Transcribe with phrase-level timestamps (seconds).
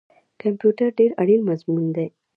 [0.41, 2.07] کمپیوټر ډیر اړین مضمون دی